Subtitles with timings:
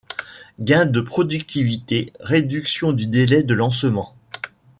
[0.59, 4.15] Gains de productivité, réduction du délai de lancement.